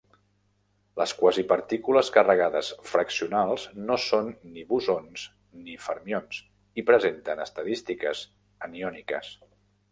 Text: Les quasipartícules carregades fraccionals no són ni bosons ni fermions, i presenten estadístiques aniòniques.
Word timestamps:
Les 1.01 1.11
quasipartícules 1.17 2.09
carregades 2.15 2.71
fraccionals 2.93 3.67
no 3.91 3.99
són 4.07 4.33
ni 4.55 4.65
bosons 4.73 5.29
ni 5.67 5.77
fermions, 5.87 6.43
i 6.83 6.89
presenten 6.91 7.47
estadístiques 7.49 8.29
aniòniques. 8.71 9.35